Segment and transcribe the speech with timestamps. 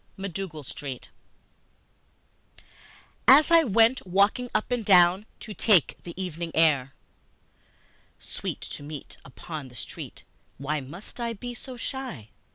[0.17, 1.09] MacDougal Street
[3.27, 6.95] AS I went walking up and down to take the evening air,
[8.19, 10.23] (Sweet to meet upon the street,
[10.57, 12.29] why must I be so shy?)